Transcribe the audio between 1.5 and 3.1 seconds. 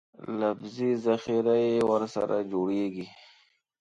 یې ورسره جوړېږي.